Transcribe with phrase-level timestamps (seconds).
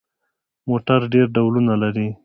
[0.69, 2.07] موټر ډېر ډولونه لري.